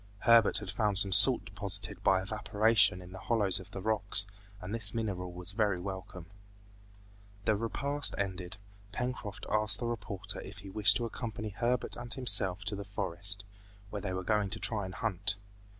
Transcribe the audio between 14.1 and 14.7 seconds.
were going to